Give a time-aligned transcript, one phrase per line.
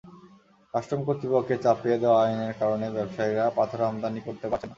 [0.73, 4.69] Custom কর্তৃপক্ষের চাপিয়ে দেওয়া আইনের কারণে ব্যবসায়ীরা পাথর আমদানি করতে পারছেন না।